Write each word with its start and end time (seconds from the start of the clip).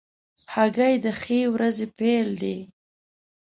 هګۍ 0.53 0.93
د 1.05 1.07
ښې 1.21 1.39
ورځې 1.53 1.85
پیل 1.97 2.27
دی. 2.41 2.57